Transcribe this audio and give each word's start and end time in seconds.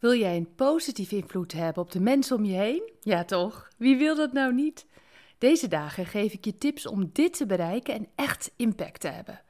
Wil 0.00 0.14
jij 0.14 0.36
een 0.36 0.54
positieve 0.54 1.16
invloed 1.16 1.52
hebben 1.52 1.82
op 1.82 1.90
de 1.90 2.00
mensen 2.00 2.36
om 2.36 2.44
je 2.44 2.56
heen? 2.56 2.92
Ja, 3.00 3.24
toch? 3.24 3.68
Wie 3.76 3.96
wil 3.96 4.16
dat 4.16 4.32
nou 4.32 4.54
niet? 4.54 4.86
Deze 5.38 5.68
dagen 5.68 6.06
geef 6.06 6.32
ik 6.32 6.44
je 6.44 6.58
tips 6.58 6.86
om 6.86 7.10
dit 7.12 7.36
te 7.36 7.46
bereiken 7.46 7.94
en 7.94 8.08
echt 8.14 8.52
impact 8.56 9.00
te 9.00 9.08
hebben. 9.08 9.40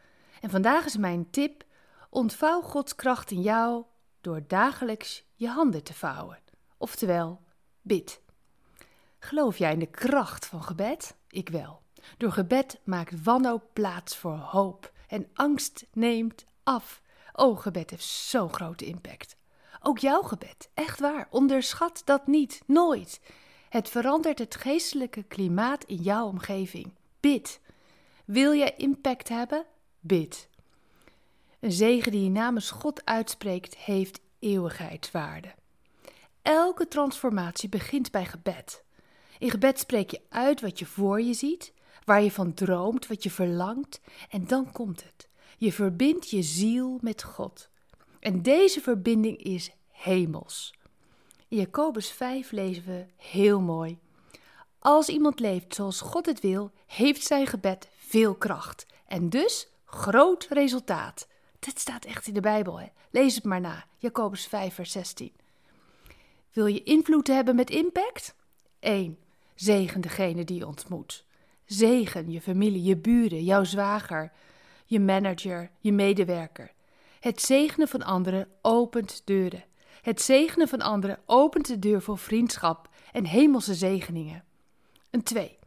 En 0.41 0.51
vandaag 0.51 0.85
is 0.85 0.97
mijn 0.97 1.31
tip: 1.31 1.65
ontvouw 2.09 2.61
Gods 2.61 2.95
kracht 2.95 3.31
in 3.31 3.41
jou 3.41 3.85
door 4.21 4.43
dagelijks 4.47 5.25
je 5.35 5.49
handen 5.49 5.83
te 5.83 5.95
vouwen. 5.95 6.39
Oftewel, 6.79 7.41
bid. 7.83 8.21
Geloof 9.19 9.57
jij 9.57 9.73
in 9.73 9.79
de 9.79 9.91
kracht 9.91 10.47
van 10.47 10.63
gebed? 10.63 11.17
Ik 11.29 11.49
wel. 11.49 11.83
Door 12.17 12.33
gebed 12.33 12.81
maakt 12.85 13.23
wanhoop 13.23 13.65
plaats 13.73 14.17
voor 14.17 14.37
hoop 14.37 14.93
en 15.09 15.31
angst 15.35 15.87
neemt 15.93 16.45
af. 16.63 17.03
Oh, 17.33 17.59
gebed 17.59 17.91
heeft 17.91 18.05
zo'n 18.05 18.53
grote 18.53 18.87
impact. 18.87 19.39
Ook 19.83 19.99
jouw 19.99 20.23
gebed, 20.23 20.71
echt 20.75 21.01
waar, 21.01 21.29
onderschat 21.31 22.03
dat 22.05 22.27
niet, 22.27 22.63
nooit. 22.67 23.21
Het 23.69 23.89
verandert 23.89 24.39
het 24.39 24.55
geestelijke 24.55 25.23
klimaat 25.23 25.85
in 25.85 25.97
jouw 25.97 26.27
omgeving. 26.27 26.93
Bid. 27.21 27.61
Wil 28.25 28.55
jij 28.55 28.75
impact 28.77 29.29
hebben? 29.29 29.65
Bid. 30.01 30.49
Een 31.61 31.73
zegen 31.73 32.13
die 32.13 32.25
je 32.25 32.31
namens 32.31 32.71
God 32.71 33.05
uitspreekt, 33.05 33.77
heeft 33.77 34.21
eeuwigheidswaarde. 34.39 35.55
Elke 36.43 36.89
transformatie 36.89 37.69
begint 37.69 38.11
bij 38.11 38.25
gebed. 38.25 38.85
In 39.39 39.51
gebed 39.51 39.79
spreek 39.79 40.11
je 40.11 40.21
uit 40.29 40.61
wat 40.61 40.79
je 40.79 40.87
voor 40.87 41.21
je 41.21 41.35
ziet, 41.35 41.73
waar 42.05 42.23
je 42.23 42.31
van 42.31 42.55
droomt, 42.55 43.07
wat 43.07 43.23
je 43.23 43.31
verlangt, 43.31 44.01
en 44.31 44.47
dan 44.47 44.73
komt 44.73 45.03
het. 45.05 45.29
Je 45.59 45.73
verbindt 45.73 46.31
je 46.31 46.43
ziel 46.43 46.99
met 47.01 47.23
God. 47.23 47.69
En 48.21 48.43
deze 48.43 48.81
verbinding 48.81 49.43
is 49.43 49.71
hemels. 49.91 50.75
In 51.49 51.57
Jacobus 51.57 52.11
5 52.11 52.51
lezen 52.51 52.85
we 52.85 53.07
heel 53.17 53.61
mooi. 53.61 53.99
Als 54.79 55.09
iemand 55.09 55.41
leeft 55.41 55.75
zoals 55.75 56.01
God 56.01 56.27
het 56.27 56.41
wil, 56.41 56.71
heeft 56.87 57.23
zijn 57.23 57.47
gebed 57.47 57.89
veel 57.97 58.35
kracht 58.35 58.87
en 59.07 59.29
dus 59.29 59.69
groot 59.85 60.47
resultaat. 60.51 61.29
Dit 61.59 61.79
staat 61.79 62.05
echt 62.05 62.27
in 62.27 62.35
de 62.35 62.41
Bijbel. 62.41 62.81
Hè? 62.81 62.87
Lees 63.11 63.35
het 63.35 63.45
maar 63.45 63.61
na. 63.61 63.85
Jacobus 63.99 64.47
5, 64.47 64.75
vers 64.75 64.93
16. 64.93 65.33
Wil 66.53 66.67
je 66.67 66.83
invloed 66.83 67.27
hebben 67.27 67.55
met 67.55 67.71
impact? 67.71 68.35
1. 68.79 69.19
Zegen 69.55 70.01
degene 70.01 70.45
die 70.45 70.59
je 70.59 70.67
ontmoet. 70.67 71.25
Zegen 71.65 72.31
je 72.31 72.41
familie, 72.41 72.83
je 72.83 72.97
buren, 72.97 73.45
jouw 73.45 73.65
zwager, 73.65 74.33
je 74.85 75.01
manager, 75.01 75.71
je 75.79 75.93
medewerker. 75.93 76.73
Het 77.21 77.41
zegenen 77.41 77.89
van 77.89 78.03
anderen 78.03 78.49
opent 78.63 79.23
deuren. 79.25 79.65
Het 80.03 80.23
zegenen 80.23 80.69
van 80.69 80.81
anderen 80.81 81.19
opent 81.27 81.67
de 81.67 81.79
deur 81.79 82.03
voor 82.03 82.19
vriendschap 82.19 82.89
en 83.13 83.25
hemelse 83.25 83.75
zegeningen. 83.75 84.45
Een 85.11 85.23
2. 85.23 85.59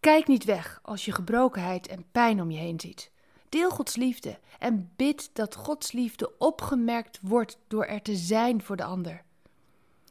Kijk 0.00 0.26
niet 0.26 0.44
weg 0.44 0.80
als 0.82 1.04
je 1.04 1.12
gebrokenheid 1.12 1.86
en 1.86 2.04
pijn 2.12 2.40
om 2.40 2.50
je 2.50 2.58
heen 2.58 2.80
ziet. 2.80 3.10
Deel 3.48 3.70
Gods 3.70 3.96
liefde 3.96 4.38
en 4.58 4.92
bid 4.96 5.30
dat 5.32 5.54
Gods 5.54 5.92
liefde 5.92 6.38
opgemerkt 6.38 7.18
wordt 7.22 7.58
door 7.66 7.84
er 7.84 8.02
te 8.02 8.16
zijn 8.16 8.62
voor 8.62 8.76
de 8.76 8.84
ander. 8.84 9.22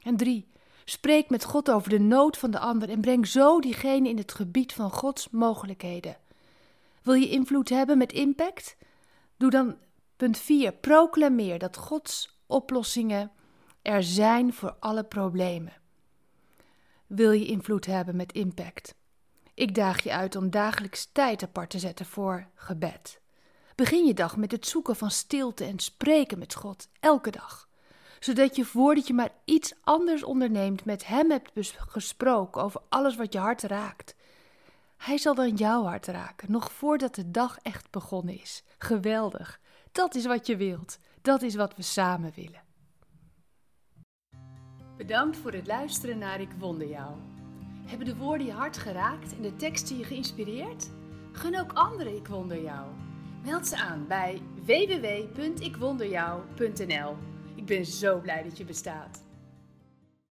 En 0.02 0.17
3. 0.17 0.48
Spreek 0.86 1.30
met 1.30 1.44
God 1.44 1.72
over 1.72 1.89
de 1.89 2.00
nood 2.00 2.38
van 2.38 2.52
de 2.52 2.59
ander 2.59 2.89
en 2.89 3.02
breng 3.02 3.28
zo 3.28 3.59
diegene 3.59 4.09
in 4.09 4.17
het 4.17 4.33
gebied 4.33 4.73
van 4.73 4.92
Gods 4.92 5.30
mogelijkheden. 5.30 6.17
Wil 7.02 7.14
je 7.14 7.30
invloed 7.30 7.70
hebben 7.70 7.98
met 7.98 8.14
impact? 8.14 8.75
Doe 9.38 9.50
dan 9.50 9.78
punt 10.18 10.38
4. 10.38 10.73
Proclameer 10.73 11.60
dat 11.60 11.78
Gods 11.78 12.40
oplossingen 12.46 13.32
er 13.82 14.04
zijn 14.04 14.54
voor 14.54 14.76
alle 14.80 15.04
problemen. 15.04 15.73
Wil 17.08 17.32
je 17.32 17.46
invloed 17.46 17.86
hebben 17.86 18.16
met 18.16 18.34
impact? 18.34 18.95
Ik 19.54 19.76
daag 19.76 20.04
je 20.04 20.14
uit 20.14 20.36
om 20.36 20.50
dagelijks 20.50 21.10
tijd 21.12 21.44
apart 21.44 21.70
te 21.70 21.80
zetten 21.80 22.06
voor 22.06 22.48
gebed. 22.56 23.22
Begin 23.76 24.06
je 24.06 24.14
dag 24.14 24.38
met 24.38 24.52
het 24.52 24.67
zoeken 24.67 24.95
van 24.95 25.11
stilte 25.11 25.66
en 25.66 25.80
spreken 25.80 26.39
met 26.39 26.56
God 26.56 26.89
elke 27.00 27.32
dag, 27.32 27.67
zodat 28.20 28.56
je 28.56 28.66
voordat 28.66 29.08
je 29.08 29.14
maar 29.14 29.33
iets 29.45 29.73
anders 29.83 30.23
onderneemt 30.23 30.86
met 30.86 31.08
Hem 31.08 31.32
hebt 31.32 31.52
gesproken 31.77 32.61
over 32.61 32.82
alles 32.89 33.16
wat 33.16 33.33
je 33.33 33.39
hart 33.39 33.64
raakt. 33.64 34.16
Hij 34.98 35.17
zal 35.17 35.36
dan 35.36 35.56
jouw 35.56 35.83
hart 35.83 36.08
raken, 36.08 36.52
nog 36.52 36.72
voordat 36.72 37.16
de 37.16 37.32
dag 37.32 37.58
echt 37.61 37.92
begonnen 37.92 38.42
is. 38.42 38.64
Geweldig. 38.77 39.60
Dat 39.97 40.15
is 40.15 40.25
wat 40.25 40.47
je 40.47 40.58
wilt. 40.58 40.99
Dat 41.21 41.41
is 41.41 41.55
wat 41.55 41.75
we 41.75 41.81
samen 41.81 42.31
willen. 42.35 42.61
Bedankt 44.97 45.37
voor 45.37 45.52
het 45.52 45.67
luisteren 45.67 46.17
naar 46.17 46.41
Ik 46.41 46.52
Wonder 46.59 46.87
Jou. 46.87 47.15
Hebben 47.85 48.08
de 48.08 48.15
woorden 48.15 48.45
je 48.45 48.53
hart 48.53 48.77
geraakt 48.77 49.35
en 49.35 49.41
de 49.41 49.55
teksten 49.55 49.97
je 49.97 50.03
geïnspireerd? 50.03 50.89
Gun 51.31 51.59
ook 51.59 51.73
anderen 51.73 52.15
Ik 52.15 52.27
Wonder 52.27 52.61
Jou. 52.61 52.87
Meld 53.43 53.67
ze 53.67 53.77
aan 53.77 54.08
bij 54.08 54.41
www.ikwonderjou.nl. 54.65 57.17
Ik 57.55 57.65
ben 57.65 57.85
zo 57.85 58.19
blij 58.19 58.43
dat 58.43 58.58
je 58.58 58.65
bestaat. 58.65 59.27